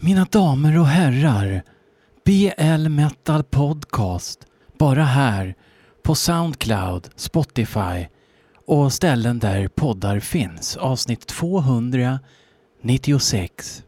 Mina 0.00 0.24
damer 0.24 0.78
och 0.78 0.86
herrar, 0.86 1.62
BL 2.24 2.88
Metal 2.88 3.44
Podcast. 3.44 4.46
Bara 4.78 5.04
här 5.04 5.54
på 6.02 6.14
Soundcloud, 6.14 7.08
Spotify 7.16 8.06
och 8.66 8.92
ställen 8.92 9.38
där 9.38 9.68
poddar 9.68 10.20
finns. 10.20 10.76
Avsnitt 10.76 11.26
296. 11.26 13.82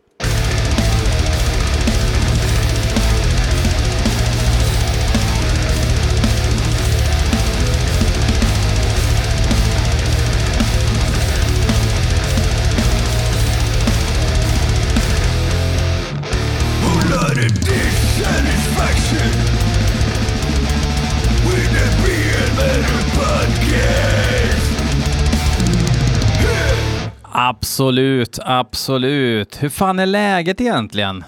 Absolut, 27.32 28.38
absolut. 28.42 29.62
Hur 29.62 29.68
fan 29.68 29.98
är 29.98 30.06
läget 30.06 30.60
egentligen? 30.60 31.24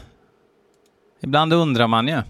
Ibland 1.23 1.53
undrar 1.53 1.87
man 1.87 2.09
ju. 2.09 2.23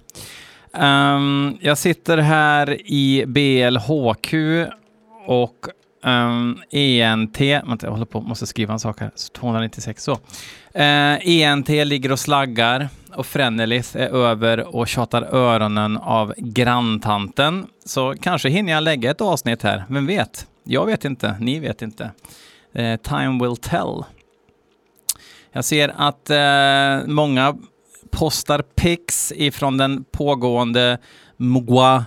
Um, 0.82 1.58
jag 1.60 1.78
sitter 1.78 2.18
här 2.18 2.76
i 2.84 3.24
BLHQ 3.26 4.34
och 5.26 5.66
ehm, 6.04 6.40
um, 6.40 6.62
ENT, 6.70 7.40
vänta 7.40 7.86
jag 7.86 7.92
håller 7.92 8.04
på, 8.04 8.20
måste 8.20 8.46
skriva 8.46 8.72
en 8.72 8.78
sak 8.78 9.00
här, 9.00 9.10
296 9.32 10.04
så. 10.04 10.12
Uh, 10.12 10.18
ENT 11.28 11.68
ehm, 11.68 11.88
ligger 11.88 12.12
och 12.12 12.20
slaggar 12.20 12.88
och 13.14 13.26
Frenelith 13.26 13.96
är 13.96 14.08
över 14.08 14.76
och 14.76 14.88
tjatar 14.88 15.22
öronen 15.22 15.96
av 15.96 16.34
granntanten. 16.36 17.66
Så 17.84 18.14
kanske 18.20 18.48
hinner 18.48 18.72
jag 18.72 18.82
lägga 18.82 19.10
ett 19.10 19.20
avsnitt 19.20 19.62
här, 19.62 19.84
vem 19.88 20.06
vet? 20.06 20.46
Jag 20.64 20.86
vet 20.86 21.04
inte, 21.04 21.36
ni 21.40 21.58
vet 21.58 21.82
inte. 21.82 22.10
Eh, 22.74 22.96
time 22.96 23.44
will 23.44 23.56
tell. 23.56 24.04
Jag 25.52 25.64
ser 25.64 25.94
att 25.96 26.30
eh, 26.30 26.98
många 27.06 27.56
postar 28.10 28.62
pics 28.62 29.32
ifrån 29.36 29.76
den 29.76 30.04
pågående 30.04 30.98
Mugwa 31.36 32.04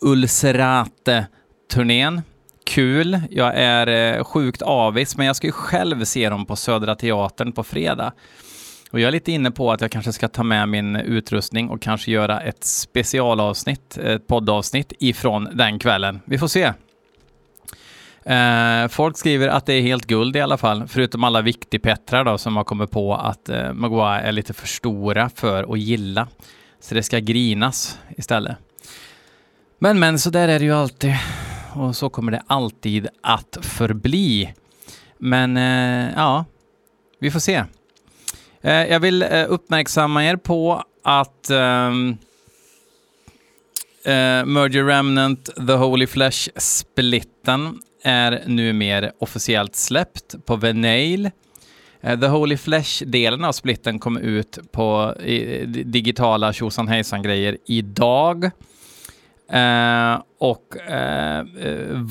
Ulcerate-turnén. 0.00 2.22
Kul. 2.66 3.20
Jag 3.30 3.52
är 3.56 4.16
eh, 4.16 4.24
sjukt 4.24 4.62
avis, 4.62 5.16
men 5.16 5.26
jag 5.26 5.36
ska 5.36 5.46
ju 5.46 5.52
själv 5.52 6.04
se 6.04 6.30
dem 6.30 6.46
på 6.46 6.56
Södra 6.56 6.94
Teatern 6.94 7.52
på 7.52 7.64
fredag. 7.64 8.12
Och 8.90 9.00
jag 9.00 9.08
är 9.08 9.12
lite 9.12 9.32
inne 9.32 9.50
på 9.50 9.72
att 9.72 9.80
jag 9.80 9.90
kanske 9.90 10.12
ska 10.12 10.28
ta 10.28 10.42
med 10.42 10.68
min 10.68 10.96
utrustning 10.96 11.70
och 11.70 11.82
kanske 11.82 12.10
göra 12.10 12.40
ett 12.40 12.64
specialavsnitt, 12.64 13.98
ett 13.98 14.26
poddavsnitt 14.26 14.92
ifrån 14.98 15.48
den 15.52 15.78
kvällen. 15.78 16.20
Vi 16.24 16.38
får 16.38 16.48
se. 16.48 16.72
Eh, 18.24 18.88
folk 18.88 19.16
skriver 19.16 19.48
att 19.48 19.66
det 19.66 19.74
är 19.74 19.82
helt 19.82 20.06
guld 20.06 20.36
i 20.36 20.40
alla 20.40 20.56
fall, 20.56 20.88
förutom 20.88 21.24
alla 21.24 21.42
viktigpettrar 21.42 22.24
då 22.24 22.38
som 22.38 22.56
har 22.56 22.64
kommit 22.64 22.90
på 22.90 23.14
att 23.14 23.48
eh, 23.48 23.72
Maguire 23.72 24.20
är 24.20 24.32
lite 24.32 24.52
för 24.52 24.66
stora 24.66 25.28
för 25.28 25.72
att 25.72 25.78
gilla. 25.78 26.28
Så 26.80 26.94
det 26.94 27.02
ska 27.02 27.18
grinas 27.18 27.98
istället. 28.16 28.56
Men 29.78 29.98
men, 29.98 30.18
så 30.18 30.30
där 30.30 30.48
är 30.48 30.58
det 30.58 30.64
ju 30.64 30.72
alltid. 30.72 31.14
Och 31.74 31.96
så 31.96 32.10
kommer 32.10 32.32
det 32.32 32.42
alltid 32.46 33.08
att 33.22 33.58
förbli. 33.62 34.54
Men 35.18 35.56
eh, 35.56 36.12
ja, 36.16 36.44
vi 37.20 37.30
får 37.30 37.40
se. 37.40 37.64
Eh, 38.60 38.72
jag 38.72 39.00
vill 39.00 39.22
eh, 39.22 39.44
uppmärksamma 39.48 40.24
er 40.24 40.36
på 40.36 40.84
att 41.04 41.50
ehm, 41.50 42.16
eh, 44.04 44.44
Merger 44.44 44.84
Remnant 44.84 45.44
The 45.66 45.72
Holy 45.72 46.06
Flesh-splitten 46.06 47.78
är 48.02 48.42
numera 48.46 49.10
officiellt 49.18 49.76
släppt 49.76 50.46
på 50.46 50.56
Venail. 50.56 51.30
Eh, 52.00 52.20
The 52.20 52.26
Holy 52.26 52.56
Flesh-delen 52.56 53.44
av 53.44 53.52
splitten 53.52 53.98
kom 53.98 54.16
ut 54.16 54.58
på 54.72 55.14
digitala 55.84 56.52
tjosan 56.52 56.88
hejsan-grejer 56.88 57.58
idag. 57.66 58.50
Uh, 59.54 60.22
och 60.38 60.76
uh, 60.90 61.42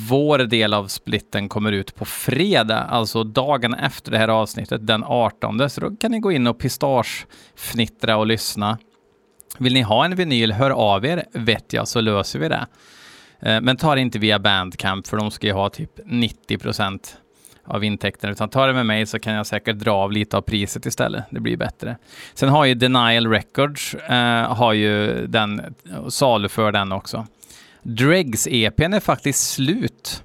vår 0.09 0.37
del 0.37 0.73
av 0.73 0.87
splitten 0.87 1.49
kommer 1.49 1.71
ut 1.71 1.95
på 1.95 2.05
fredag, 2.05 2.77
alltså 2.79 3.23
dagen 3.23 3.73
efter 3.73 4.11
det 4.11 4.17
här 4.17 4.27
avsnittet, 4.27 4.87
den 4.87 5.03
18. 5.03 5.69
Så 5.69 5.81
då 5.81 5.95
kan 5.95 6.11
ni 6.11 6.19
gå 6.19 6.31
in 6.31 6.47
och 6.47 6.59
pistagefnittra 6.59 8.17
och 8.17 8.27
lyssna. 8.27 8.77
Vill 9.57 9.73
ni 9.73 9.81
ha 9.81 10.05
en 10.05 10.15
vinyl, 10.15 10.51
hör 10.51 10.69
av 10.69 11.05
er, 11.05 11.25
vet 11.33 11.73
jag, 11.73 11.87
så 11.87 12.01
löser 12.01 12.39
vi 12.39 12.49
det. 12.49 12.67
Eh, 13.41 13.61
men 13.61 13.77
ta 13.77 13.95
det 13.95 14.01
inte 14.01 14.19
via 14.19 14.39
Bandcamp, 14.39 15.07
för 15.07 15.17
de 15.17 15.31
ska 15.31 15.47
ju 15.47 15.53
ha 15.53 15.69
typ 15.69 15.99
90 16.05 16.57
procent 16.57 17.17
av 17.65 17.83
intäkterna, 17.83 18.31
utan 18.31 18.49
ta 18.49 18.67
det 18.67 18.73
med 18.73 18.85
mig 18.85 19.05
så 19.05 19.19
kan 19.19 19.33
jag 19.33 19.47
säkert 19.47 19.75
dra 19.75 19.91
av 19.91 20.11
lite 20.11 20.37
av 20.37 20.41
priset 20.41 20.85
istället. 20.85 21.23
Det 21.29 21.39
blir 21.39 21.57
bättre. 21.57 21.97
Sen 22.33 22.49
har 22.49 22.65
ju 22.65 22.73
Denial 22.73 23.27
Records, 23.27 23.95
eh, 23.95 24.55
har 24.55 24.73
ju 24.73 25.27
den, 25.27 25.75
saluför 26.09 26.71
den 26.71 26.91
också. 26.91 27.27
Dregs 27.81 28.47
EPn 28.47 28.93
är 28.93 28.99
faktiskt 28.99 29.49
slut 29.49 30.23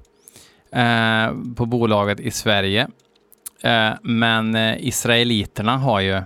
eh, 0.73 1.33
på 1.57 1.67
bolaget 1.67 2.21
i 2.21 2.31
Sverige. 2.31 2.89
Eh, 3.63 3.91
men 4.03 4.55
eh, 4.55 4.87
israeliterna 4.87 5.77
har 5.77 6.01
ju, 6.01 6.23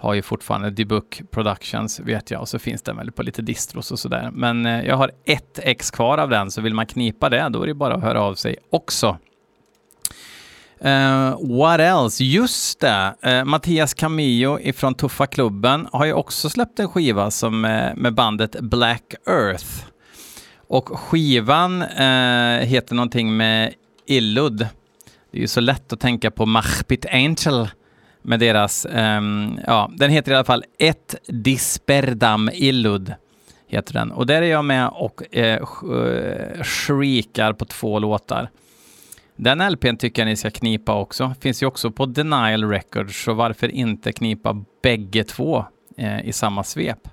har 0.00 0.14
ju 0.14 0.22
fortfarande 0.22 0.70
debook 0.70 1.22
Productions 1.30 2.00
vet 2.00 2.30
jag 2.30 2.40
och 2.40 2.48
så 2.48 2.58
finns 2.58 2.82
den 2.82 2.96
väl 2.96 3.12
på 3.12 3.22
lite 3.22 3.42
distros 3.42 3.92
och 3.92 3.98
sådär. 3.98 4.30
Men 4.32 4.66
eh, 4.66 4.86
jag 4.86 4.96
har 4.96 5.10
ett 5.24 5.58
ex 5.62 5.90
kvar 5.90 6.18
av 6.18 6.28
den 6.28 6.50
så 6.50 6.60
vill 6.60 6.74
man 6.74 6.86
knipa 6.86 7.28
det 7.28 7.48
då 7.48 7.62
är 7.62 7.66
det 7.66 7.74
bara 7.74 7.94
att 7.94 8.02
höra 8.02 8.22
av 8.22 8.34
sig 8.34 8.56
också. 8.70 9.18
Uh, 10.84 11.58
what 11.58 11.80
else? 11.80 12.24
Just 12.24 12.80
det, 12.80 13.14
uh, 13.26 13.44
Mattias 13.44 13.94
Camillo 13.94 14.58
ifrån 14.60 14.94
Tuffa 14.94 15.26
Klubben 15.26 15.88
har 15.92 16.04
ju 16.04 16.12
också 16.12 16.50
släppt 16.50 16.78
en 16.78 16.88
skiva 16.88 17.30
som, 17.30 17.64
uh, 17.64 17.94
med 17.96 18.14
bandet 18.14 18.60
Black 18.60 19.14
Earth. 19.26 19.84
Och 20.68 20.98
skivan 20.98 21.82
heter 22.62 22.94
någonting 22.94 23.36
med 23.36 23.74
Illud. 24.06 24.58
Det 25.30 25.38
är 25.38 25.40
ju 25.40 25.48
så 25.48 25.60
lätt 25.60 25.92
att 25.92 26.00
tänka 26.00 26.30
på 26.30 26.46
Machpit 26.46 27.06
Angel 27.06 27.68
med 28.22 28.40
deras, 28.40 28.86
um, 28.90 29.60
ja, 29.66 29.90
den 29.94 30.10
heter 30.10 30.32
i 30.32 30.34
alla 30.34 30.44
fall 30.44 30.64
Ett 30.78 31.14
Disperdam 31.26 32.50
Illud. 32.52 33.14
Heter 33.66 33.92
den. 33.92 34.12
Och 34.12 34.26
där 34.26 34.42
är 34.42 34.46
jag 34.46 34.64
med 34.64 34.88
och 34.88 35.36
eh, 35.36 35.54
eh 35.54 36.62
shriekar 36.62 37.52
på 37.52 37.64
två 37.64 37.98
låtar. 37.98 38.50
Den 39.36 39.72
LPn 39.72 39.96
tycker 39.96 40.22
jag 40.22 40.26
ni 40.26 40.36
ska 40.36 40.50
knipa 40.50 40.94
också. 40.94 41.34
Finns 41.40 41.62
ju 41.62 41.66
också 41.66 41.90
på 41.90 42.06
Denial 42.06 42.64
Records, 42.64 43.24
så 43.24 43.34
varför 43.34 43.68
inte 43.68 44.12
knipa 44.12 44.64
bägge 44.82 45.24
två 45.24 45.64
eh, 45.96 46.24
i 46.24 46.32
samma 46.32 46.64
svep? 46.64 47.08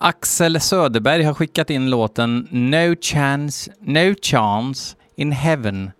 Axel 0.00 0.60
Söderberg 0.60 1.22
har 1.22 1.34
skickat 1.34 1.70
in 1.70 1.90
låten 1.90 2.48
No 2.50 2.94
Chance, 3.00 3.72
No 3.80 4.14
Chance 4.22 4.96
in 5.16 5.32
Heaven 5.32 5.90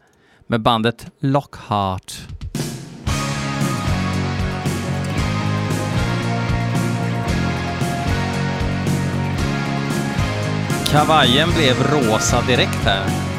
med 0.46 0.60
bandet 0.60 1.06
Lockhart. 1.20 2.14
Kavajen 10.90 11.48
blev 11.56 11.76
rosa 11.92 12.42
direkt 12.46 12.84
här. 12.84 13.37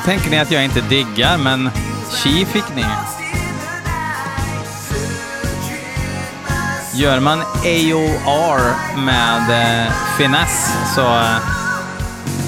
Nu 0.00 0.04
tänker 0.04 0.30
ni 0.30 0.38
att 0.38 0.50
jag 0.50 0.64
inte 0.64 0.80
diggar, 0.80 1.38
men 1.38 1.70
chi 2.12 2.44
fick 2.44 2.64
ni. 2.76 2.84
Gör 6.94 7.20
man 7.20 7.40
AOR 7.64 8.60
med 8.96 9.50
eh, 9.84 9.92
finess 10.18 10.72
så... 10.94 11.00
Eh, 11.00 11.36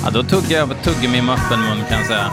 ja, 0.04 0.10
då 0.10 0.22
tuggar 0.22 0.58
jag 0.58 0.68
på 0.68 0.74
tuggummi 0.74 1.22
med 1.22 1.34
öppen 1.34 1.60
mun 1.60 1.84
kan 1.88 1.98
jag 1.98 2.06
säga. 2.06 2.30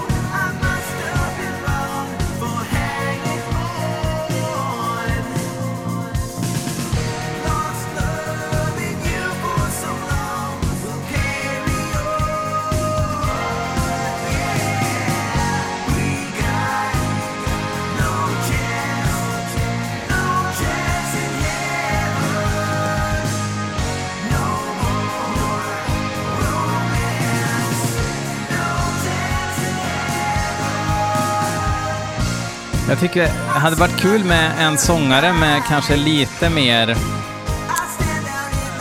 Jag 32.89 32.99
tycker 32.99 33.21
det 33.21 33.59
hade 33.59 33.75
varit 33.75 33.97
kul 33.97 34.23
med 34.23 34.51
en 34.59 34.77
sångare 34.77 35.33
med 35.33 35.63
kanske 35.67 35.95
lite 35.95 36.49
mer, 36.49 36.95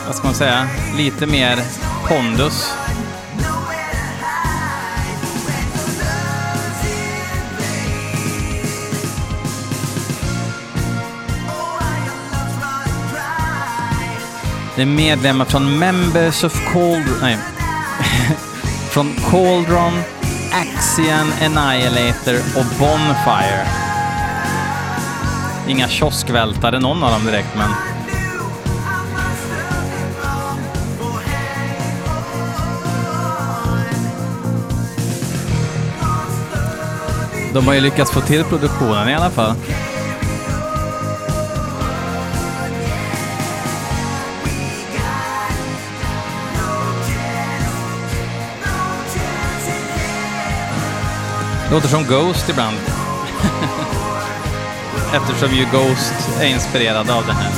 vad 0.07 0.17
ska 0.17 0.27
man 0.27 0.35
säga, 0.35 0.69
lite 0.97 1.27
mer 1.27 1.59
pondus. 2.09 2.75
Det 14.77 14.83
är 14.83 14.87
medlemmar 14.87 15.45
från 15.45 15.79
Members 15.79 16.45
of 16.45 16.73
Cold... 16.73 17.07
Nej. 17.23 17.39
från 18.91 19.15
Cauldron, 19.31 20.03
Axian, 20.53 21.33
Annihilator 21.43 22.37
och 22.57 22.65
Bonfire. 22.79 23.78
Inga 25.69 25.89
kioskvältare 25.89 26.79
någon 26.79 27.03
av 27.03 27.11
dem 27.11 27.25
direkt, 27.25 27.49
men... 27.57 27.71
De 37.55 37.67
har 37.67 37.75
ju 37.75 37.81
lyckats 37.81 38.11
få 38.11 38.21
till 38.21 38.45
produktionen 38.45 39.09
i 39.09 39.15
alla 39.15 39.31
fall. 39.31 39.55
Låter 51.71 51.89
som 51.89 52.05
Ghost 52.05 52.49
ibland. 52.49 52.98
Eftersom 55.15 55.57
ju 55.57 55.65
Ghost 55.65 56.41
är 56.41 56.47
inspirerad 56.47 57.11
av 57.11 57.27
det 57.27 57.33
här. 57.33 57.53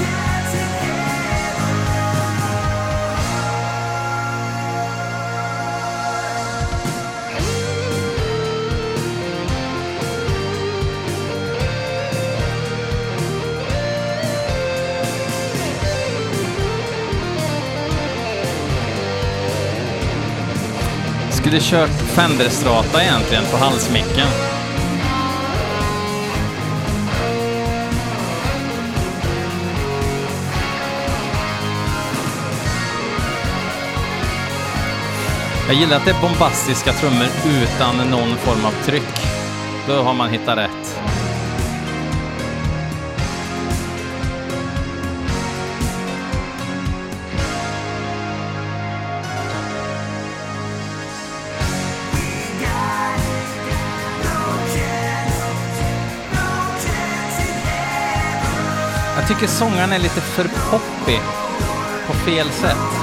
Skulle 21.31 21.61
kört 21.61 21.91
Fender-strata 21.91 23.02
egentligen 23.02 23.44
på 23.50 23.56
halsmicken. 23.56 24.50
Jag 35.71 35.79
gillar 35.79 35.97
att 35.97 36.05
det 36.05 36.11
är 36.11 36.21
bombastiska 36.21 36.93
trummor 36.93 37.27
utan 37.45 38.11
någon 38.11 38.37
form 38.37 38.65
av 38.65 38.85
tryck. 38.85 39.03
Då 39.87 40.03
har 40.03 40.15
man 40.15 40.31
hittat 40.31 40.59
rätt. 40.59 41.01
Jag 59.17 59.29
tycker 59.29 59.47
sångaren 59.47 59.93
är 59.93 59.99
lite 59.99 60.21
för 60.21 60.45
poppig 60.45 61.21
på 62.07 62.13
fel 62.13 62.51
sätt. 62.51 63.00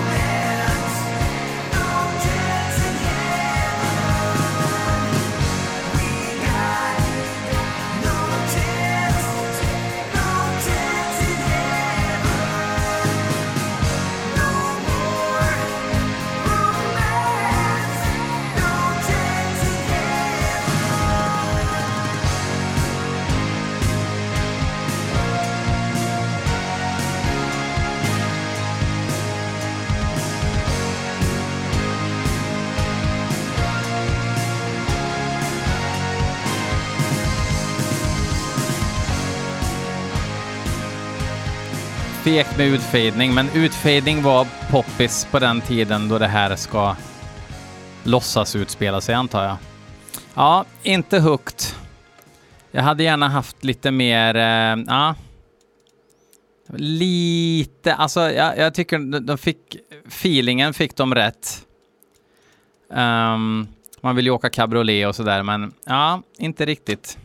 Fegt 42.27 42.57
med 42.57 42.67
utfading, 42.67 43.33
men 43.33 43.49
utfading 43.55 44.23
var 44.23 44.47
poppis 44.69 45.27
på 45.31 45.39
den 45.39 45.61
tiden 45.61 46.09
då 46.09 46.17
det 46.17 46.27
här 46.27 46.55
ska 46.55 46.95
låtsas 48.03 48.55
utspela 48.55 49.01
sig, 49.01 49.15
antar 49.15 49.43
jag. 49.43 49.57
Ja, 50.33 50.65
inte 50.83 51.19
högt. 51.19 51.75
Jag 52.71 52.83
hade 52.83 53.03
gärna 53.03 53.29
haft 53.29 53.63
lite 53.63 53.91
mer, 53.91 54.35
eh, 54.35 54.83
ja, 54.87 55.15
lite, 56.73 57.93
alltså 57.95 58.19
jag, 58.31 58.57
jag, 58.57 58.73
tycker 58.73 59.19
de 59.19 59.37
fick, 59.37 59.57
feelingen 60.07 60.73
fick 60.73 60.95
de 60.95 61.15
rätt. 61.15 61.65
Um, 62.89 63.67
man 64.01 64.15
vill 64.15 64.25
ju 64.25 64.31
åka 64.31 64.49
cabriolet 64.49 65.07
och 65.07 65.15
sådär, 65.15 65.43
men 65.43 65.73
ja, 65.85 66.21
inte 66.37 66.65
riktigt. 66.65 67.17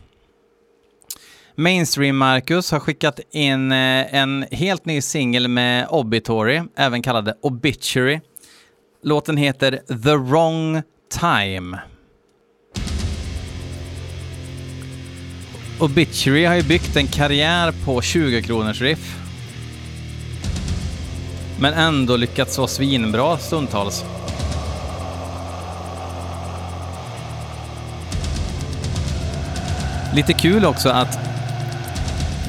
Mainstream 1.55 2.17
Marcus 2.17 2.71
har 2.71 2.79
skickat 2.79 3.19
in 3.31 3.71
eh, 3.71 4.15
en 4.15 4.45
helt 4.51 4.85
ny 4.85 5.01
singel 5.01 5.47
med 5.47 5.87
Obituary, 5.89 6.61
även 6.75 7.01
kallad 7.01 7.33
Obituary. 7.41 8.19
Låten 9.03 9.37
heter 9.37 9.71
The 10.03 10.15
Wrong 10.15 10.81
Time. 11.19 11.79
Obituary 15.79 16.45
har 16.45 16.55
ju 16.55 16.63
byggt 16.63 16.95
en 16.95 17.07
karriär 17.07 17.73
på 17.85 18.01
20 18.01 18.41
kronors 18.41 18.81
riff. 18.81 19.17
Men 21.59 21.73
ändå 21.73 22.15
lyckats 22.15 22.57
vara 22.57 22.67
svinbra 22.67 23.37
stundtals. 23.37 24.05
Lite 30.15 30.33
kul 30.33 30.65
också 30.65 30.89
att 30.89 31.32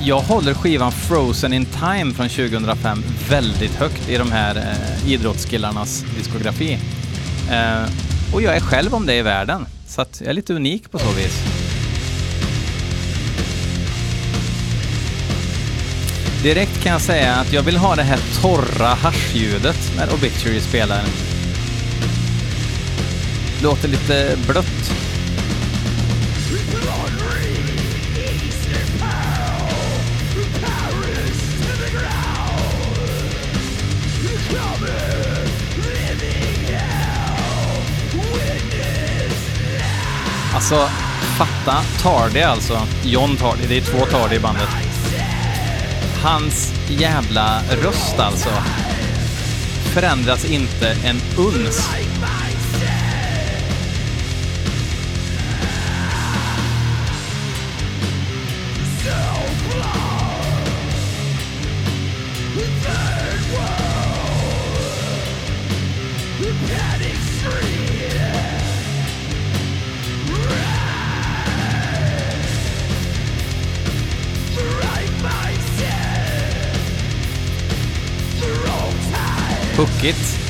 jag 0.07 0.21
håller 0.21 0.55
skivan 0.55 0.93
Frozen 0.93 1.53
in 1.53 1.67
Time 1.67 2.15
från 2.15 2.29
2005 2.29 2.99
väldigt 3.29 3.75
högt 3.75 4.09
i 4.09 4.17
de 4.17 4.33
här 4.33 4.57
eh, 4.57 5.13
idrottskillarnas 5.13 6.05
diskografi. 6.17 6.79
Eh, 7.51 7.83
och 8.35 8.43
jag 8.43 8.57
är 8.57 8.61
själv 8.61 8.95
om 8.95 9.07
det 9.07 9.15
i 9.15 9.23
världen, 9.23 9.67
så 9.87 10.01
att 10.01 10.21
jag 10.21 10.31
är 10.31 10.35
lite 10.35 10.55
unik 10.55 10.91
på 10.91 10.99
så 10.99 11.11
vis. 11.13 11.43
Direkt 16.43 16.83
kan 16.83 16.93
jag 16.93 17.01
säga 17.01 17.35
att 17.35 17.53
jag 17.53 17.63
vill 17.63 17.77
ha 17.77 17.97
det 17.97 18.03
här 18.03 18.21
torra 18.43 18.89
haschljudet 18.89 19.93
när 19.97 20.15
Obituary 20.15 20.61
spelar. 20.61 21.03
Låter 23.63 23.89
lite 23.89 24.37
blött. 24.49 25.04
Alltså, 40.65 40.89
fatta 41.39 41.83
Tardy 42.03 42.41
alltså. 42.41 42.81
John 43.03 43.37
Tardy, 43.37 43.67
det 43.69 43.77
är 43.77 43.81
två 43.81 44.07
Tardy 44.07 44.37
i 44.37 44.41
bandet. 44.41 44.69
Hans 46.23 46.73
jävla 46.89 47.61
röst 47.83 48.19
alltså. 48.19 48.49
Förändras 49.95 50.45
inte 50.45 50.97
en 51.05 51.21
uns. 51.39 51.89
Puckigt. 79.77 80.44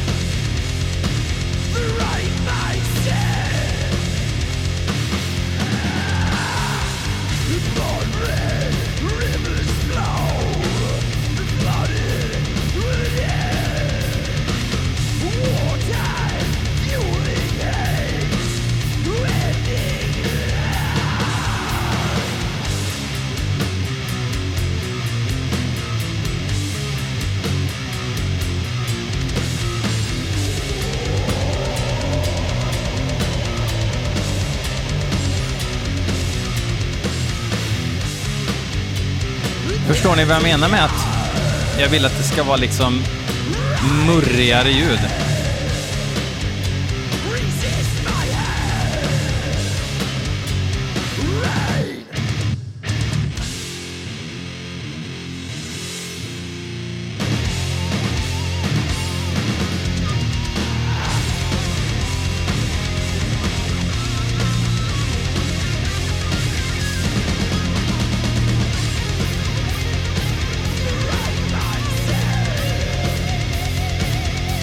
Förstår 40.14 40.26
ni 40.26 40.32
vad 40.32 40.36
jag 40.36 40.42
menar 40.42 40.68
med 40.68 40.84
att 40.84 41.06
jag 41.78 41.88
vill 41.88 42.04
att 42.04 42.18
det 42.18 42.22
ska 42.22 42.42
vara 42.44 42.56
liksom 42.56 43.02
murrigare 44.06 44.70
ljud? 44.70 45.23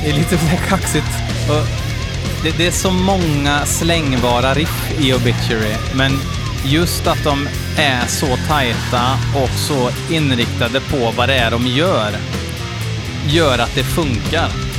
Det 0.03 0.09
är 0.09 0.13
lite 0.13 0.37
så 0.37 0.57
kaxigt. 0.69 1.07
Och 1.49 1.67
det, 2.43 2.57
det 2.57 2.67
är 2.67 2.71
så 2.71 2.91
många 2.91 3.65
slängbara 3.65 4.53
riff 4.53 4.99
i 4.99 5.13
Obituary, 5.13 5.75
men 5.95 6.11
just 6.65 7.07
att 7.07 7.23
de 7.23 7.47
är 7.77 8.07
så 8.07 8.37
tajta 8.47 9.17
och 9.35 9.49
så 9.49 9.89
inriktade 10.13 10.79
på 10.79 11.13
vad 11.17 11.29
det 11.29 11.35
är 11.35 11.51
de 11.51 11.67
gör, 11.67 12.11
gör 13.27 13.59
att 13.59 13.75
det 13.75 13.83
funkar. 13.83 14.70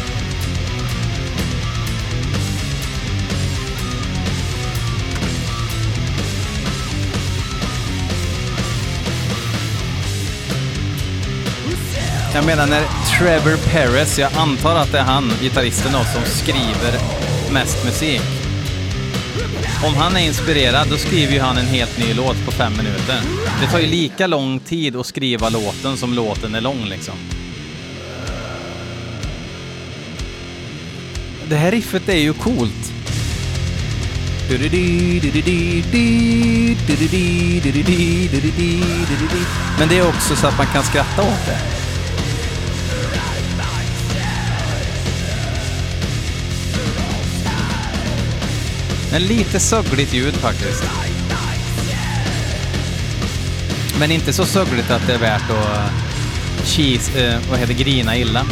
Jag 12.35 12.47
menar 12.47 12.67
när 12.67 12.85
Trevor 13.19 13.57
Perez, 13.57 14.19
jag 14.19 14.33
antar 14.37 14.77
att 14.77 14.93
det 14.93 14.99
är 14.99 15.03
han, 15.03 15.33
gitarristen 15.41 15.93
då, 15.93 15.99
som 15.99 16.23
skriver 16.25 16.99
mest 17.53 17.85
musik. 17.85 18.21
Om 19.85 19.95
han 19.95 20.17
är 20.17 20.21
inspirerad, 20.21 20.89
då 20.91 20.97
skriver 20.97 21.33
ju 21.33 21.41
han 21.41 21.59
en 21.59 21.67
helt 21.67 21.99
ny 21.99 22.15
låt 22.15 22.45
på 22.45 22.51
fem 22.51 22.73
minuter. 22.77 23.21
Det 23.61 23.67
tar 23.67 23.79
ju 23.79 23.87
lika 23.87 24.27
lång 24.27 24.61
tid 24.61 24.97
att 24.97 25.07
skriva 25.07 25.49
låten 25.49 25.97
som 25.97 26.15
låten 26.15 26.55
är 26.55 26.61
lång 26.61 26.85
liksom. 26.85 27.15
Det 31.49 31.57
här 31.57 31.71
riffet 31.71 32.09
är 32.09 32.19
ju 32.19 32.33
coolt. 32.33 32.93
Men 39.79 39.89
det 39.89 39.99
är 39.99 40.09
också 40.09 40.37
så 40.37 40.47
att 40.47 40.59
man 40.59 40.67
kan 40.67 40.83
skratta 40.83 41.23
åt 41.23 41.47
det. 41.47 41.72
Men 49.13 49.23
lite 49.23 49.61
sögligt 49.61 50.15
ljud 50.15 50.35
faktiskt. 50.35 50.85
Men 54.01 54.11
inte 54.11 54.33
så 54.33 54.45
sögligt 54.45 54.91
att 54.91 55.07
det 55.07 55.15
är 55.15 55.19
värt 55.19 55.51
att 55.51 55.51
eh, 55.51 56.65
cheese, 56.65 57.27
eh, 57.27 57.41
vad 57.51 57.59
heter 57.59 57.75
grina 57.75 58.17
illa. 58.17 58.45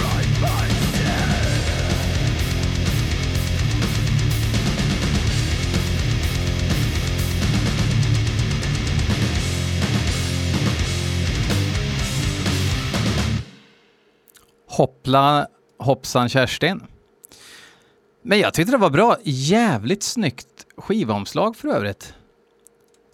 Hoppla 14.69 15.47
hoppsan 15.79 16.29
Kerstin. 16.29 16.81
Men 18.23 18.39
jag 18.39 18.55
tyckte 18.55 18.73
det 18.73 18.79
var 18.79 18.91
bra. 18.91 19.17
Jävligt 19.23 20.03
snyggt 20.03 20.67
skivomslag 20.77 21.57
för 21.57 21.69
övrigt. 21.69 22.15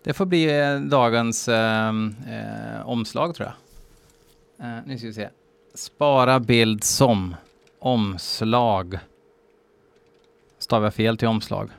Det 0.02 0.12
får 0.12 0.26
bli 0.26 0.60
eh, 0.60 0.80
dagens 0.80 1.48
eh, 1.48 1.88
eh, 1.88 2.88
omslag 2.88 3.34
tror 3.34 3.48
jag. 3.48 4.68
Eh, 4.68 4.82
nu 4.86 4.98
ska 4.98 5.06
vi 5.06 5.14
se. 5.14 5.28
Spara 5.74 6.40
bild 6.40 6.84
som 6.84 7.34
omslag. 7.78 8.98
Stavar 10.58 10.86
jag 10.86 10.94
fel 10.94 11.16
till 11.18 11.28
omslag? 11.28 11.70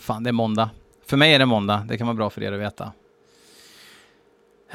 Fan, 0.00 0.24
det 0.24 0.30
är 0.30 0.32
måndag. 0.32 0.70
För 1.06 1.16
mig 1.16 1.34
är 1.34 1.38
det 1.38 1.46
måndag. 1.46 1.86
Det 1.88 1.98
kan 1.98 2.06
vara 2.06 2.16
bra 2.16 2.30
för 2.30 2.42
er 2.42 2.52
att 2.52 2.60
veta. 2.60 2.92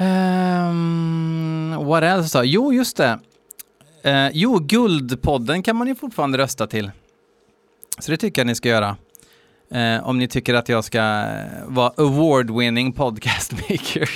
Um, 0.00 1.86
what 1.86 2.02
else 2.02 2.38
då? 2.38 2.44
Jo, 2.44 2.72
just 2.72 2.96
det. 2.96 3.18
Uh, 4.06 4.30
jo, 4.32 4.58
Guldpodden 4.58 5.62
kan 5.62 5.76
man 5.76 5.88
ju 5.88 5.94
fortfarande 5.94 6.38
rösta 6.38 6.66
till. 6.66 6.90
Så 8.00 8.10
det 8.10 8.16
tycker 8.16 8.40
jag 8.40 8.46
ni 8.46 8.54
ska 8.54 8.68
göra. 8.68 8.96
Eh, 9.70 10.08
om 10.08 10.18
ni 10.18 10.28
tycker 10.28 10.54
att 10.54 10.68
jag 10.68 10.84
ska 10.84 10.98
eh, 10.98 11.64
vara 11.66 11.90
award-winning 11.90 12.92
podcastmaker. 12.92 14.10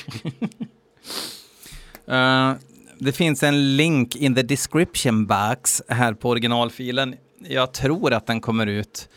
uh, 2.08 2.14
eh, 2.50 2.54
det 2.98 3.12
finns 3.12 3.42
en 3.42 3.76
länk 3.76 4.16
in 4.16 4.34
the 4.34 4.42
description 4.42 5.26
box 5.26 5.82
här 5.88 6.14
på 6.14 6.30
originalfilen. 6.30 7.14
Jag 7.38 7.72
tror 7.72 8.12
att 8.12 8.26
den 8.26 8.40
kommer 8.40 8.66
ut, 8.66 9.08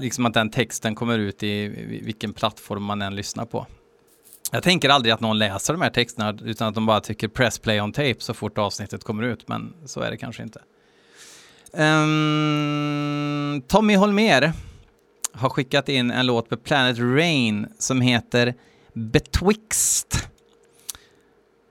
liksom 0.00 0.26
att 0.26 0.34
den 0.34 0.50
texten 0.50 0.94
kommer 0.94 1.18
ut 1.18 1.42
i 1.42 1.68
vilken 2.02 2.32
plattform 2.32 2.82
man 2.82 3.02
än 3.02 3.16
lyssnar 3.16 3.44
på. 3.44 3.66
Jag 4.52 4.62
tänker 4.62 4.88
aldrig 4.88 5.12
att 5.12 5.20
någon 5.20 5.38
läser 5.38 5.72
de 5.72 5.82
här 5.82 5.90
texterna 5.90 6.38
utan 6.44 6.68
att 6.68 6.74
de 6.74 6.86
bara 6.86 7.00
tycker 7.00 7.28
press 7.28 7.58
play 7.58 7.80
on 7.80 7.92
tape 7.92 8.16
så 8.18 8.34
fort 8.34 8.58
avsnittet 8.58 9.04
kommer 9.04 9.22
ut, 9.22 9.48
men 9.48 9.74
så 9.84 10.00
är 10.00 10.10
det 10.10 10.16
kanske 10.16 10.42
inte. 10.42 10.60
Um, 11.72 13.62
Tommy 13.68 13.96
Holmer 13.96 14.52
har 15.32 15.48
skickat 15.48 15.88
in 15.88 16.10
en 16.10 16.26
låt 16.26 16.48
på 16.48 16.56
Planet 16.56 16.98
Rain 16.98 17.66
som 17.78 18.00
heter 18.00 18.54
Betwixt. 18.92 20.28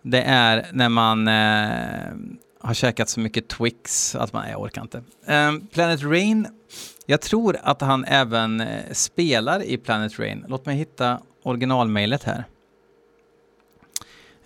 Det 0.01 0.21
är 0.21 0.65
när 0.73 0.89
man 0.89 1.27
uh, 1.27 2.39
har 2.61 2.73
käkat 2.73 3.09
så 3.09 3.19
mycket 3.19 3.47
Twix 3.47 4.15
att 4.15 4.33
man, 4.33 4.49
jag 4.49 4.61
orkar 4.61 4.81
inte. 4.81 5.03
Um, 5.27 5.67
Planet 5.67 6.03
Rain, 6.03 6.47
jag 7.05 7.21
tror 7.21 7.57
att 7.63 7.81
han 7.81 8.05
även 8.05 8.61
eh, 8.61 8.91
spelar 8.91 9.63
i 9.63 9.77
Planet 9.77 10.19
Rain. 10.19 10.45
Låt 10.47 10.65
mig 10.65 10.75
hitta 10.75 11.19
originalmailet 11.43 12.23
här. 12.23 12.43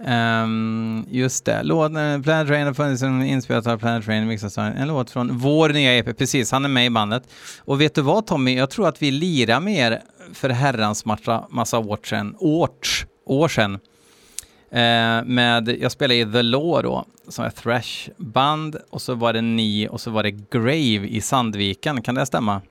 Um, 0.07 1.05
just 1.12 1.45
det, 1.45 1.63
låten 1.63 2.24
Planet 2.24 2.50
Rain 2.50 2.67
har 2.67 2.74
funnits 2.74 3.00
som 3.00 3.22
inspelat 3.22 3.67
av 3.67 3.77
Planet 3.77 4.07
Rain, 4.07 4.39
en 4.57 4.88
låt 4.88 5.10
från 5.10 5.38
vår 5.38 5.69
nya 5.69 5.98
EP, 5.98 6.17
precis, 6.17 6.51
han 6.51 6.65
är 6.65 6.69
med 6.69 6.86
i 6.86 6.89
bandet. 6.89 7.24
Och 7.60 7.81
vet 7.81 7.95
du 7.95 8.01
vad 8.01 8.27
Tommy, 8.27 8.55
jag 8.55 8.69
tror 8.69 8.88
att 8.88 9.01
vi 9.01 9.12
lirar 9.12 9.69
er 9.69 10.01
för 10.33 10.50
herrans 10.50 11.05
massa, 11.05 11.48
massa 11.50 11.79
år 11.79 12.00
sedan, 12.03 12.36
års, 12.39 13.05
år 13.25 13.48
sedan. 13.48 13.74
Uh, 13.74 15.25
med, 15.25 15.77
jag 15.81 15.91
spelade 15.91 16.19
i 16.19 16.31
The 16.31 16.41
Law 16.41 16.83
då, 16.83 17.05
som 17.27 17.45
är 17.45 17.50
thrash-band, 17.50 18.75
och 18.89 19.01
så 19.01 19.15
var 19.15 19.33
det 19.33 19.41
ni 19.41 19.88
och 19.91 20.01
så 20.01 20.12
var 20.12 20.24
det 20.24 20.31
Grave 20.31 21.07
i 21.07 21.22
Sandviken, 21.22 22.01
kan 22.01 22.15
det 22.15 22.25
stämma? 22.25 22.62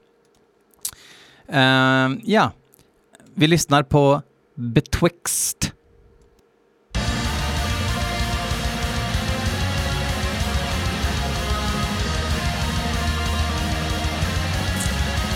Uh, 1.52 2.18
ja, 2.24 2.52
vi 3.34 3.46
lyssnar 3.46 3.82
på 3.82 4.22
Betwixt. 4.54 5.72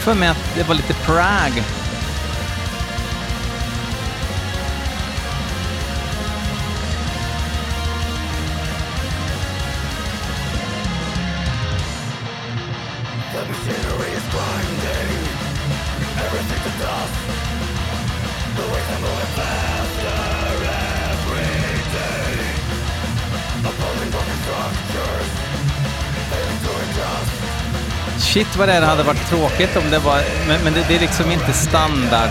För 0.06 0.14
mig 0.14 0.28
att 0.28 0.54
det 0.54 0.62
var 0.62 0.74
lite 0.74 0.94
Prague. 0.94 1.64
The 19.36 19.45
Shit 28.18 28.56
vad 28.56 28.68
det 28.68 28.86
hade 28.86 29.02
varit 29.02 29.28
tråkigt 29.28 29.76
om 29.76 29.90
det 29.90 29.98
var, 29.98 30.20
men, 30.48 30.60
men 30.64 30.72
det, 30.72 30.84
det, 30.88 30.96
är 30.96 31.00
liksom 31.00 31.30
inte 31.30 31.52
standard. 31.52 32.30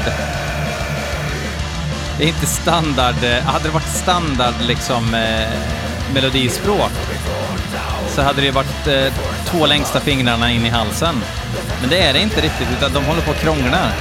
Det 2.18 2.24
är 2.24 2.28
inte 2.28 2.46
standard, 2.46 3.16
eh, 3.24 3.44
hade 3.44 3.64
det 3.64 3.74
varit 3.74 3.96
standard 3.96 4.54
liksom 4.62 5.14
eh, 5.14 5.50
melodispråk 6.14 6.92
så 8.16 8.22
hade 8.22 8.42
det 8.42 8.52
varit 8.52 8.88
eh, 8.88 9.14
två 9.46 9.66
längsta 9.66 10.00
fingrarna 10.00 10.52
in 10.52 10.66
i 10.66 10.70
halsen. 10.70 11.16
Men 11.82 11.90
det 11.90 12.00
är 12.00 12.14
det 12.14 12.20
inte 12.20 12.42
riktigt, 12.42 12.68
utan 12.78 12.94
de 12.94 13.06
håller 13.06 13.22
på 13.22 13.32
att 13.32 13.42
krångla. 13.42 13.92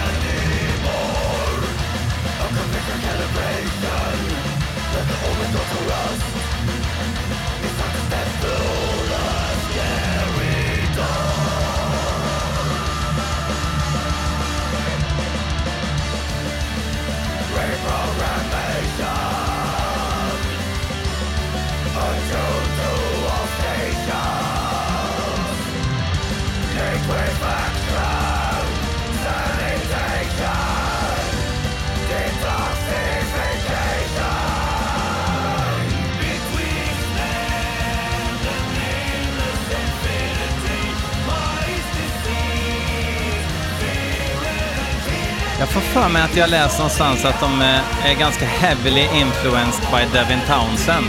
För 45.95 46.09
mig 46.09 46.23
att 46.23 46.37
jag 46.37 46.51
läst 46.51 46.79
någonstans 46.79 47.25
att 47.25 47.41
de 47.41 47.61
eh, 47.61 48.11
är 48.11 48.15
ganska 48.15 48.47
heavily 48.47 49.01
influenced 49.01 49.85
by 49.91 50.19
Devin 50.19 50.41
Townsend. 50.47 51.07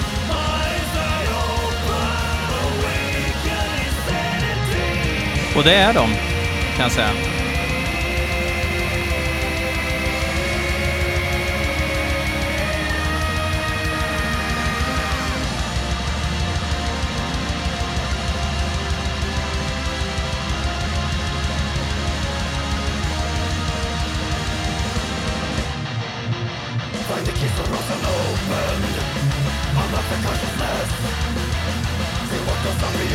Och 5.55 5.63
det 5.63 5.75
är 5.75 5.93
de, 5.93 6.09
kan 6.75 6.83
jag 6.83 6.91
säga. 6.91 7.34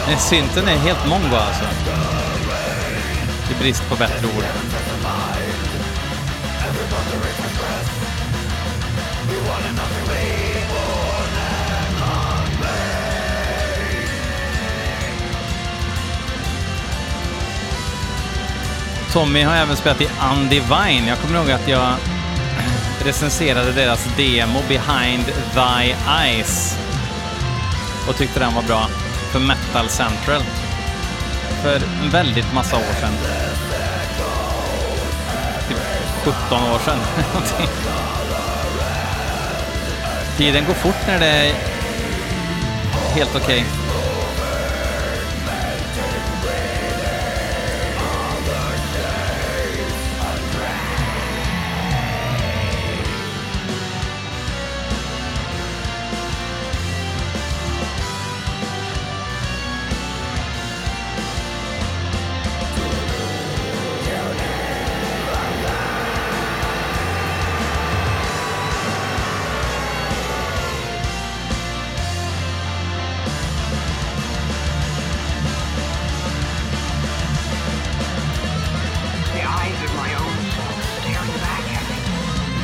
Nej, 0.06 0.18
synten 0.18 0.68
är 0.68 0.76
helt 0.76 1.08
mongo 1.08 1.36
alltså. 1.36 1.64
I 3.50 3.62
brist 3.62 3.88
på 3.88 3.96
bättre 3.96 4.26
ord. 4.26 4.44
Tommy 19.12 19.42
har 19.42 19.56
även 19.56 19.76
spelat 19.76 20.00
i 20.00 20.08
Undivine. 20.32 21.08
Jag 21.08 21.18
kommer 21.18 21.38
ihåg 21.38 21.50
att 21.50 21.68
jag 21.68 21.94
recenserade 23.04 23.72
deras 23.72 24.08
demo 24.16 24.60
Behind 24.68 25.24
Thy 25.54 25.94
Eyes 26.24 26.79
och 28.10 28.16
tyckte 28.16 28.40
den 28.40 28.54
var 28.54 28.62
bra 28.62 28.88
för 29.32 29.40
Metal 29.40 29.88
Central 29.88 30.42
för 31.62 31.76
en 31.76 32.10
väldigt 32.10 32.54
massa 32.54 32.76
år 32.76 32.94
sedan. 33.00 33.12
Typ 35.68 35.78
17 36.24 36.62
år 36.62 36.78
sedan. 36.78 36.98
Tiden 40.36 40.64
går 40.66 40.74
fort 40.74 41.06
när 41.06 41.20
det 41.20 41.26
är 41.26 41.54
helt 43.14 43.36
okej. 43.36 43.64
Okay. 43.66 43.79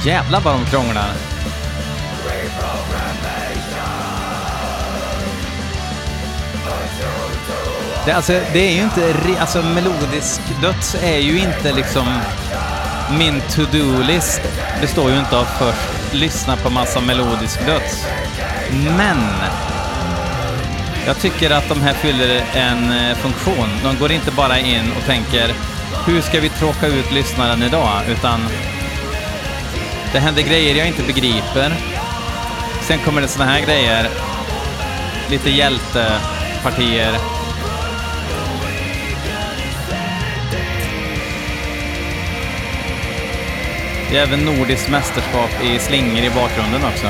Jävlar 0.07 0.41
vad 0.41 0.55
de 0.55 0.65
krånglar. 0.67 1.13
Det, 8.07 8.13
alltså, 8.13 8.33
det 8.53 8.59
är 8.59 8.73
ju 8.73 8.83
inte... 8.83 9.15
Alltså 9.41 9.63
melodisk 9.63 10.41
döds 10.63 10.97
är 11.03 11.19
ju 11.19 11.39
inte 11.39 11.73
liksom... 11.73 12.07
Min 13.19 13.41
to-do-list 13.41 14.41
består 14.81 15.11
ju 15.11 15.19
inte 15.19 15.39
av 15.39 15.45
först 15.45 16.15
lyssna 16.15 16.57
på 16.57 16.71
massa 16.71 17.01
melodisk 17.01 17.67
döds. 17.67 18.07
Men 18.97 19.19
jag 21.07 21.19
tycker 21.19 21.51
att 21.51 21.69
de 21.69 21.81
här 21.81 21.95
fyller 21.95 22.45
en 22.55 22.93
eh, 22.93 23.17
funktion. 23.17 23.69
De 23.83 23.97
går 23.97 24.13
inte 24.13 24.31
bara 24.31 24.59
in 24.59 24.93
och 24.99 25.07
tänker 25.07 25.55
hur 26.07 26.21
ska 26.21 26.41
vi 26.41 26.49
tråka 26.49 26.87
ut 26.87 27.13
lyssnaren 27.13 27.63
idag? 27.63 28.01
Utan 28.09 28.41
det 30.13 30.19
händer 30.19 30.43
grejer 30.43 30.75
jag 30.75 30.87
inte 30.87 31.03
begriper. 31.03 31.73
Sen 32.83 32.99
kommer 32.99 33.21
det 33.21 33.29
såna 33.29 33.45
här 33.45 33.61
grejer. 33.61 34.09
Lite 35.31 35.51
hjältepartier. 35.51 37.19
Det 44.11 44.19
är 44.19 44.23
även 44.23 44.41
nordiskt 44.41 44.91
mästerskap 44.91 45.51
i 45.65 45.79
slingor 45.79 46.19
i 46.19 46.31
bakgrunden 46.31 46.85
också. 46.85 47.07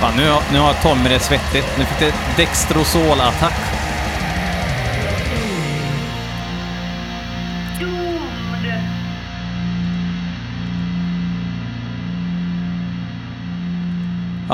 Fan, 0.00 0.16
nu 0.16 0.30
har, 0.30 0.42
nu 0.52 0.58
har 0.58 0.74
Tommy 0.74 1.08
det 1.08 1.20
svettigt. 1.20 1.66
Nu 1.78 1.84
fick 1.84 1.98
det 1.98 2.42
Dextrosol-attack. 2.42 3.73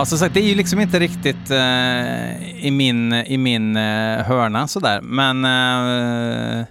Ja, 0.01 0.07
som 0.07 0.19
sagt, 0.19 0.35
det 0.35 0.41
är 0.41 0.49
ju 0.49 0.55
liksom 0.55 0.81
inte 0.81 0.99
riktigt 0.99 1.51
eh, 1.51 2.67
i 2.67 2.71
min, 2.71 3.13
i 3.13 3.39
min 3.39 3.77
eh, 3.77 4.23
hörna 4.25 4.69
sådär, 4.69 5.01
men 5.01 5.45
eh, 5.45 6.67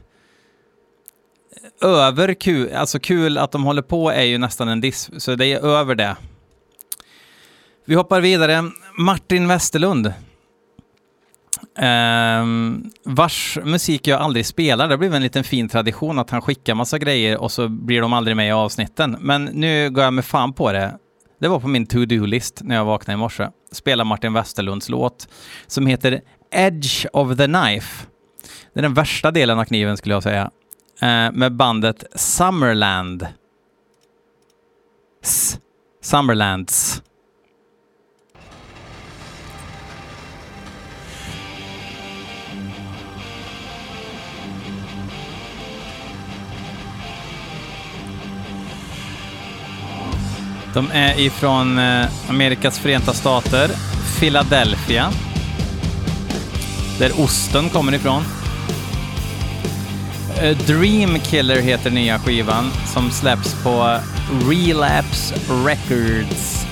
över 1.82 2.34
kul, 2.34 2.74
alltså 2.74 3.00
kul 3.00 3.38
att 3.38 3.52
de 3.52 3.64
håller 3.64 3.82
på 3.82 4.10
är 4.10 4.24
ju 4.24 4.38
nästan 4.38 4.68
en 4.68 4.82
diss, 4.82 5.10
så 5.18 5.36
det 5.36 5.46
är 5.46 5.66
över 5.66 5.96
det. 5.96 6.16
Vi 7.86 7.96
hoppar 7.96 8.22
vidare. 8.22 8.64
Martin 8.98 9.48
Westerlund. 9.48 10.06
Eh, 11.78 12.46
vars 13.04 13.58
musik 13.64 14.08
jag 14.08 14.22
aldrig 14.22 14.46
spelar. 14.46 14.88
Det 14.88 14.98
blev 14.98 15.14
en 15.14 15.22
liten 15.22 15.44
fin 15.44 15.70
tradition 15.70 16.20
att 16.20 16.30
han 16.30 16.42
skickar 16.42 16.76
massa 16.76 16.98
grejer 16.98 17.38
och 17.38 17.52
så 17.52 17.68
blir 17.68 18.02
de 18.02 18.14
aldrig 18.14 18.38
med 18.38 18.48
i 18.48 18.52
avsnitten. 18.52 19.18
Men 19.20 19.46
nu 19.46 19.90
går 19.90 20.04
jag 20.04 20.14
med 20.14 20.26
fan 20.26 20.54
på 20.54 20.72
det. 20.72 20.98
Det 21.40 21.48
var 21.48 21.60
på 21.60 21.68
min 21.68 21.86
to-do-list 21.86 22.62
när 22.64 22.76
jag 22.76 22.86
vaknade 22.86 23.16
i 23.16 23.18
morse. 23.18 23.50
Spela 23.72 24.04
Martin 24.04 24.34
Westerlunds 24.34 24.90
låt 24.90 25.28
som 25.68 25.88
heter 25.88 26.22
Edge 26.52 27.06
of 27.14 27.38
the 27.38 27.46
Knife. 27.46 28.06
Det 28.74 28.80
är 28.80 28.82
den 28.82 28.94
värsta 28.94 29.32
delen 29.32 29.60
av 29.60 29.66
kniven 29.66 29.98
skulle 29.98 30.16
jag 30.16 30.24
säga. 30.24 30.52
Eh, 31.02 31.32
med 31.32 31.56
bandet 31.56 32.04
Summerland. 32.16 33.28
S 35.24 35.60
Summerlands. 36.02 37.04
De 50.74 50.92
är 50.92 51.20
ifrån 51.20 51.78
eh, 51.80 52.06
Amerikas 52.30 52.80
förenta 52.80 53.14
stater, 53.14 53.70
Philadelphia. 54.20 55.12
Där 57.00 57.22
osten 57.22 57.70
kommer 57.70 57.94
ifrån. 57.94 58.24
Eh, 60.42 60.58
Dream 60.58 61.20
Killer 61.20 61.62
heter 61.62 61.92
nya 61.92 62.20
skivan 62.20 62.72
som 62.86 63.12
släpps 63.12 63.64
på 63.64 64.00
Relapse 64.50 65.36
Records. 65.66 66.66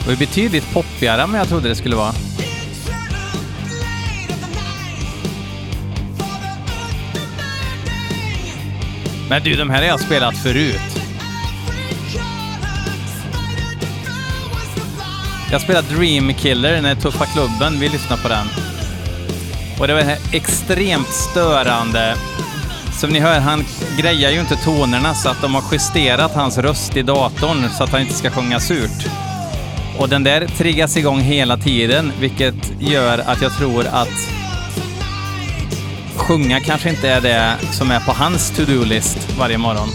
Det 0.00 0.10
var 0.10 0.16
betydligt 0.16 0.72
poppigare 0.72 1.22
än 1.22 1.32
vad 1.32 1.40
jag 1.40 1.48
trodde 1.48 1.68
det 1.68 1.74
skulle 1.74 1.96
vara. 1.96 2.12
Men 9.30 9.42
du, 9.42 9.56
de 9.56 9.70
här 9.70 9.78
har 9.78 9.88
jag 9.88 10.00
spelat 10.00 10.36
förut. 10.36 11.00
Jag 15.50 15.60
spelade 15.60 15.94
Dream 15.94 16.34
Killer 16.34 16.82
när 16.82 16.94
Tuffa 16.94 17.26
Klubben, 17.26 17.80
vi 17.80 17.88
lyssnade 17.88 18.22
på 18.22 18.28
den. 18.28 18.46
Och 19.78 19.86
det 19.86 19.94
var 19.94 20.00
här 20.00 20.18
extremt 20.32 21.08
störande. 21.08 22.16
Som 23.00 23.10
ni 23.10 23.20
hör, 23.20 23.40
han 23.40 23.64
grejar 23.98 24.30
ju 24.30 24.40
inte 24.40 24.56
tonerna 24.56 25.14
så 25.14 25.28
att 25.28 25.42
de 25.42 25.54
har 25.54 25.62
justerat 25.72 26.34
hans 26.34 26.58
röst 26.58 26.96
i 26.96 27.02
datorn 27.02 27.68
så 27.78 27.84
att 27.84 27.90
han 27.90 28.00
inte 28.00 28.14
ska 28.14 28.30
sjunga 28.30 28.60
surt. 28.60 29.06
Och 29.98 30.08
den 30.08 30.24
där 30.24 30.46
triggas 30.46 30.96
igång 30.96 31.20
hela 31.20 31.56
tiden, 31.56 32.12
vilket 32.20 32.72
gör 32.80 33.18
att 33.18 33.42
jag 33.42 33.56
tror 33.56 33.86
att 33.86 34.39
sjunga 36.20 36.60
kanske 36.60 36.90
inte 36.90 37.08
är 37.08 37.20
det 37.20 37.58
som 37.72 37.90
är 37.90 38.00
på 38.00 38.12
hans 38.12 38.50
to-do-list 38.50 39.28
varje 39.38 39.58
morgon. 39.58 39.88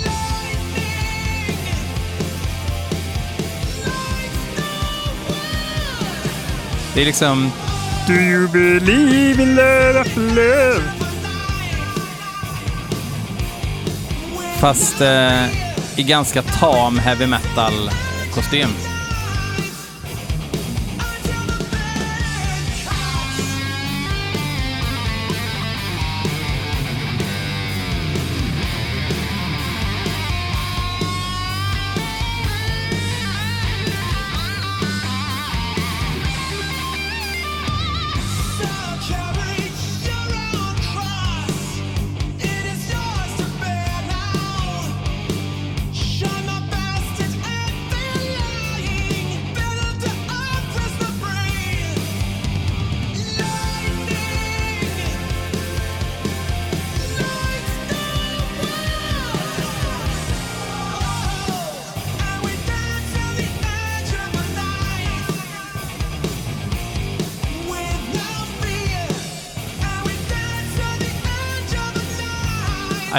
Det 6.94 7.02
är 7.02 7.06
liksom... 7.06 7.52
Do 8.08 8.14
you 8.14 8.48
believe 8.48 9.44
in 9.44 9.56
love 9.56 10.00
after 10.00 10.22
love? 10.22 10.84
Fast 14.60 15.02
eh, 15.02 15.46
i 15.96 16.04
ganska 16.04 16.42
tam 16.42 17.00
heavy 17.00 17.26
metal-kostym. 17.26 18.70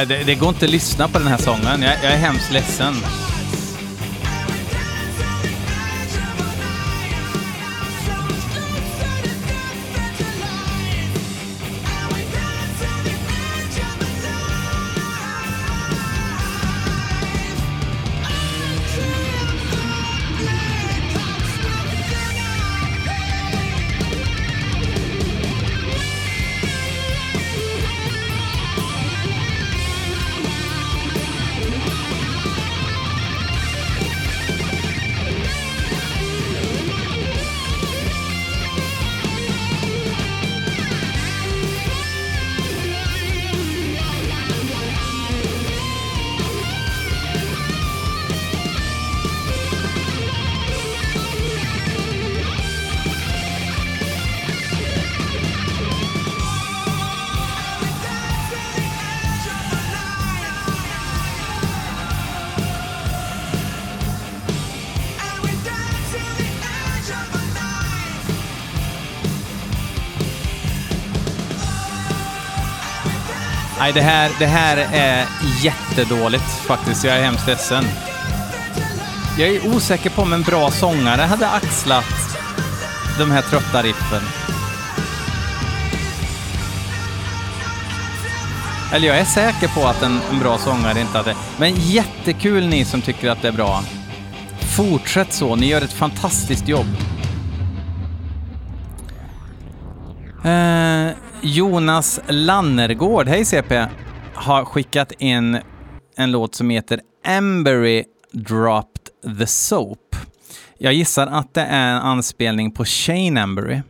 Det, 0.05 0.25
det, 0.25 0.35
går 0.35 0.49
inte 0.49 0.65
att 0.65 0.71
lyssna 0.71 1.09
på 1.09 1.19
den 1.19 1.29
här 1.29 1.37
sången. 1.37 1.83
Jag, 1.83 1.95
jag 2.03 2.13
är 2.13 2.17
hemskt 2.17 2.53
ledsen. 2.53 2.95
Nej, 73.87 73.93
det 73.93 74.01
här, 74.01 74.31
det 74.39 74.47
här 74.47 74.77
är 74.93 75.27
jättedåligt 75.63 76.51
faktiskt. 76.51 77.05
Jag 77.05 77.17
är 77.17 77.23
hemskt 77.23 77.47
ledsen. 77.47 77.85
Jag 79.39 79.49
är 79.49 79.77
osäker 79.77 80.11
på 80.11 80.23
om 80.23 80.33
en 80.33 80.43
bra 80.43 80.71
sångare 80.71 81.23
hade 81.23 81.49
axlat 81.49 82.39
de 83.19 83.31
här 83.31 83.43
trötta 83.43 83.83
riffen. 83.83 84.23
Eller 88.93 89.09
jag 89.09 89.19
är 89.19 89.25
säker 89.25 89.69
på 89.69 89.87
att 89.87 90.03
en, 90.03 90.21
en 90.31 90.39
bra 90.39 90.59
sångare 90.59 91.01
inte 91.01 91.19
hade... 91.19 91.35
Men 91.59 91.75
jättekul 91.75 92.67
ni 92.67 92.85
som 92.85 93.03
tycker 93.03 93.31
att 93.31 93.43
det 93.43 93.49
är 93.49 93.53
bra. 93.53 93.83
Fortsätt 94.77 95.33
så, 95.33 95.57
ni 95.57 95.67
gör 95.67 95.83
ett 95.83 95.93
fantastiskt 95.93 96.69
jobb. 96.69 96.97
Eh, 100.45 101.26
Jonas 101.47 102.21
Lannergård, 102.29 103.29
hej 103.29 103.45
CP, 103.45 103.87
har 104.35 104.65
skickat 104.65 105.13
in 105.13 105.59
en 106.17 106.31
låt 106.31 106.55
som 106.55 106.71
heter 106.71 107.01
Embery 107.25 108.05
Dropped 108.33 109.39
the 109.39 109.47
Soap. 109.47 110.17
Jag 110.79 110.93
gissar 110.93 111.27
att 111.27 111.55
det 111.55 111.61
är 111.61 111.95
en 111.95 112.03
anspelning 112.03 112.71
på 112.71 112.85
Shane 112.85 113.41
Embery 113.41 113.81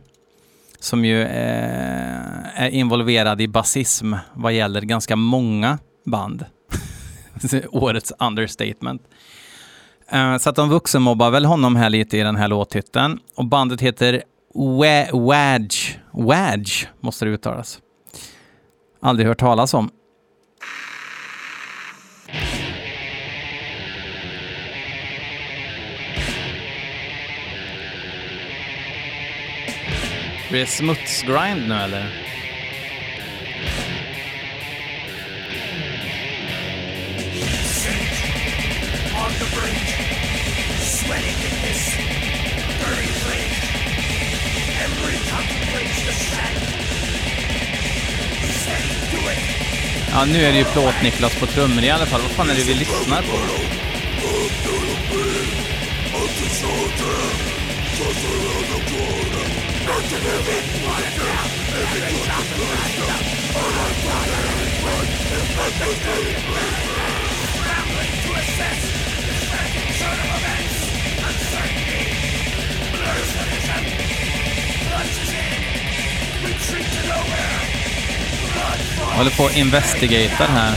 som 0.79 1.05
ju 1.05 1.21
eh, 1.21 2.63
är 2.63 2.69
involverad 2.69 3.41
i 3.41 3.47
basism 3.47 4.13
vad 4.33 4.53
gäller 4.53 4.81
ganska 4.81 5.15
många 5.15 5.77
band. 6.05 6.45
Årets 7.69 8.13
understatement. 8.19 9.01
Eh, 10.09 10.37
så 10.37 10.49
att 10.49 10.55
de 10.55 10.69
vuxenmobbar 10.69 11.31
väl 11.31 11.45
honom 11.45 11.75
här 11.75 11.89
lite 11.89 12.17
i 12.17 12.21
den 12.21 12.35
här 12.35 12.47
låttiteln. 12.47 13.19
Och 13.35 13.45
bandet 13.45 13.81
heter 13.81 14.23
Wadge. 15.13 15.99
Wadge 16.13 16.87
måste 16.99 17.25
det 17.25 17.31
uttalas. 17.31 17.79
Aldrig 19.01 19.27
hört 19.27 19.39
talas 19.39 19.73
om. 19.73 19.89
Blir 30.49 30.59
det 30.59 30.67
smutsgrind 30.67 31.67
nu 31.67 31.75
eller? 31.75 32.26
Ja, 50.11 50.25
nu 50.25 50.45
är 50.45 50.51
det 50.51 50.57
ju 50.57 50.63
Plåt-Niklas 50.63 51.39
på 51.39 51.45
trummor 51.45 51.83
i 51.83 51.89
alla 51.89 52.05
fall. 52.05 52.21
Vad 52.21 52.31
fan 52.31 52.49
är 52.49 52.55
det 52.55 52.63
vi 52.63 52.73
lyssnar 52.73 53.21
på? 53.21 53.37
Retreat 76.43 76.85
to 76.85 77.07
nowhere. 77.07 77.86
Jag 78.99 79.17
håller 79.17 79.31
på 79.31 79.43
och 79.43 79.57
investigatar 79.57 80.47
här. 80.47 80.75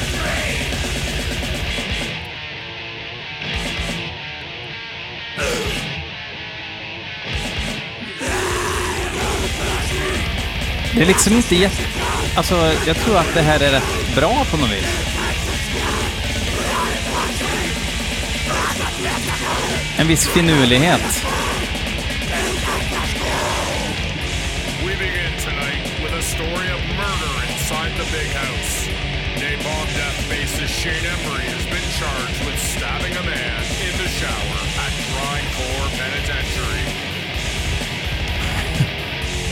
Det 10.95 11.03
är 11.03 11.07
liksom 11.07 11.37
inte 11.37 11.57
jätte... 11.57 11.83
Alltså, 12.37 12.73
jag 12.87 12.97
tror 12.97 13.17
att 13.17 13.35
det 13.35 13.43
här 13.43 13.61
är 13.61 13.71
rätt 13.71 14.15
bra 14.15 14.45
på 14.51 14.57
något 14.57 14.71
vis. 14.71 15.11
En 19.99 20.07
viss 20.07 20.29
finurlighet. 20.29 21.25
Big 28.11 28.31
house. 28.35 28.89
Napalm 29.39 29.87
Death 29.95 30.21
bassist 30.29 30.75
Shane 30.83 31.07
Embry 31.15 31.47
has 31.55 31.65
been 31.71 31.89
charged 31.95 32.41
with 32.45 32.59
stabbing 32.59 33.15
a 33.17 33.23
man 33.23 33.63
in 33.87 33.95
the 34.03 34.09
shower 34.19 34.61
at 34.85 34.93
Grindcore 35.15 35.89
Penitentiary. 35.95 36.87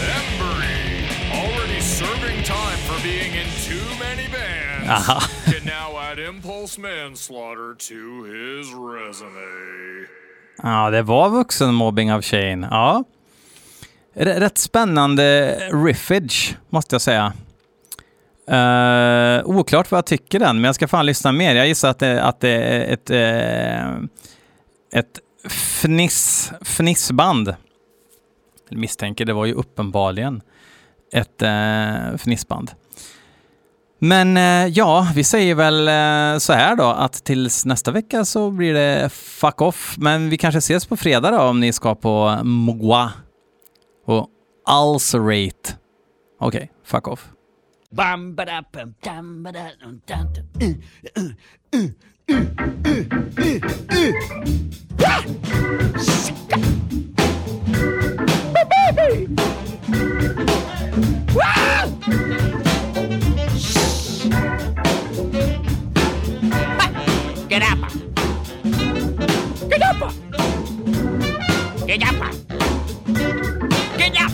Embry, 0.19 1.07
already 1.31 1.81
serving 1.81 2.43
time 2.43 2.79
for 2.89 3.01
being 3.03 3.33
in 3.35 3.47
too 3.63 3.87
many 4.01 4.27
bands, 4.29 4.89
uh-huh. 4.89 5.13
Aha. 5.15 5.31
can 5.53 5.65
now 5.65 5.97
add 5.99 6.19
impulse 6.19 6.79
manslaughter 6.79 7.75
to 7.75 8.25
his 8.25 8.73
resume. 8.73 10.07
Ja, 10.63 10.91
det 10.91 11.03
var 11.03 11.31
vuxenmobbing 11.31 12.13
av 12.13 12.23
Shane. 12.23 12.69
Ja. 12.71 13.05
Rätt 14.15 14.59
spännande 14.59 15.55
riffage, 15.73 16.57
måste 16.71 16.95
jag 16.95 17.03
säga. 17.03 17.33
Uh, 18.53 19.47
oklart 19.47 19.91
vad 19.91 19.99
jag 19.99 20.07
tycker 20.07 20.39
den, 20.39 20.57
men 20.57 20.65
jag 20.65 20.75
ska 20.75 20.89
fan 20.89 21.07
lyssna 21.07 21.33
mer. 21.33 21.55
Jag 21.55 21.69
gissar 21.69 21.91
att 21.91 21.99
det, 21.99 22.23
att 22.23 22.41
det 22.41 22.51
är 22.51 22.93
ett, 22.93 23.11
uh, 23.11 24.09
ett 24.93 25.21
fniss, 25.51 26.53
fnissband. 26.63 27.55
Jag 28.69 28.79
misstänker, 28.79 29.25
det 29.25 29.33
var 29.33 29.47
ju 29.47 29.53
uppenbarligen 29.53 30.43
ett 31.13 31.43
uh, 31.43 32.15
fnissband. 32.15 32.71
Men 33.99 34.37
eh, 34.37 34.67
ja, 34.67 35.09
vi 35.15 35.25
säger 35.25 35.55
väl 35.55 35.89
eh, 35.89 36.39
så 36.39 36.53
här 36.53 36.77
då 36.77 36.85
att 36.85 37.25
tills 37.25 37.65
nästa 37.65 37.91
vecka 37.91 38.25
så 38.25 38.51
blir 38.51 38.75
det 38.75 39.09
fuck 39.13 39.61
off. 39.61 39.95
Men 39.99 40.31
vi 40.31 40.39
kanske 40.39 40.59
ses 40.59 40.87
på 40.87 40.97
fredag 40.97 41.31
då 41.31 41.39
om 41.39 41.61
ni 41.61 41.73
ska 41.73 41.95
på 41.95 42.41
Moa. 42.45 43.13
och 44.07 44.29
Ulcerate. 44.85 45.75
Okej, 46.41 46.73
fuck 46.85 47.09
off. 47.09 47.29
Bam 47.91 48.35
ba 48.37 48.45
da 48.45 48.61
bam 48.73 48.95
dam 49.03 49.43
ba 49.43 49.51
da 49.51 49.71
dum 49.81 50.03
dum 50.07 50.29
dum. 50.35 50.45
Get 67.49 67.63
up! 67.63 67.79
Get 69.71 69.83
up! 69.83 70.13
Get 71.87 72.03
up! 72.03 72.23
Get 73.97 74.13
up! 74.21 74.33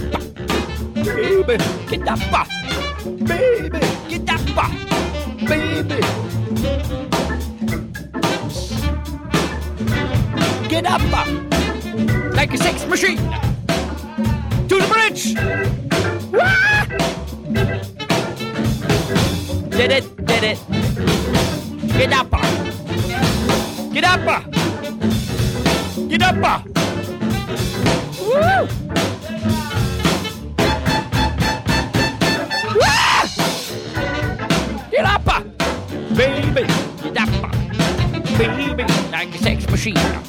Get 1.88 2.08
up! 2.08 2.63
Baby, 3.04 3.80
get 4.08 4.30
up. 4.30 4.40
Baby. 5.46 6.00
Get 10.68 10.86
up. 10.86 11.02
Like 12.34 12.54
a 12.54 12.56
sex 12.56 12.86
machine. 12.86 13.18
To 14.68 14.80
the 14.80 14.86
bridge. 14.88 15.34
Wah! 16.32 16.86
Did 19.68 19.92
it, 19.92 20.16
did 20.24 20.44
it. 20.44 20.58
Get 21.98 22.12
up. 22.14 22.30
Get 23.92 24.04
up. 24.04 24.44
Get 26.08 26.22
up. 26.22 26.66
Woo! 28.18 28.83
sheep. 39.84 40.23